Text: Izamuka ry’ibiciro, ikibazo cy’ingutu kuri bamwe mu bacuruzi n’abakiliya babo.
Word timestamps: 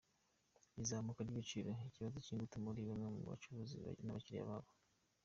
Izamuka 0.81 1.19
ry’ibiciro, 1.23 1.71
ikibazo 1.89 2.17
cy’ingutu 2.25 2.57
kuri 2.65 2.81
bamwe 2.89 3.07
mu 3.15 3.21
bacuruzi 3.29 3.75
n’abakiliya 4.05 4.49
babo. 4.49 4.69